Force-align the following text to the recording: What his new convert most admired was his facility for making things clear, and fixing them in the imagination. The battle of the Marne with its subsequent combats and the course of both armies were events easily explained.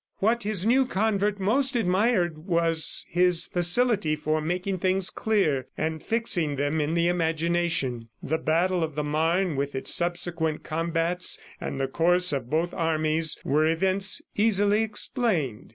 What 0.17 0.41
his 0.41 0.65
new 0.65 0.87
convert 0.87 1.39
most 1.39 1.75
admired 1.75 2.47
was 2.47 3.05
his 3.07 3.45
facility 3.45 4.15
for 4.15 4.41
making 4.41 4.79
things 4.79 5.11
clear, 5.11 5.67
and 5.77 6.01
fixing 6.01 6.55
them 6.55 6.81
in 6.81 6.95
the 6.95 7.07
imagination. 7.07 8.09
The 8.23 8.39
battle 8.39 8.81
of 8.83 8.95
the 8.95 9.03
Marne 9.03 9.55
with 9.55 9.75
its 9.75 9.93
subsequent 9.93 10.63
combats 10.63 11.39
and 11.59 11.79
the 11.79 11.87
course 11.87 12.33
of 12.33 12.49
both 12.49 12.73
armies 12.73 13.37
were 13.43 13.67
events 13.67 14.23
easily 14.35 14.81
explained. 14.81 15.69